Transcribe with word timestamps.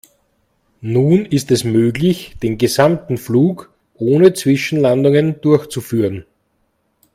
Nun 0.81 1.27
ist 1.27 1.51
es 1.51 1.63
möglich, 1.63 2.35
den 2.41 2.57
gesamten 2.57 3.19
Flug 3.19 3.71
ohne 3.93 4.33
Zwischenlandungen 4.33 5.39
durchzuführen. 5.41 6.25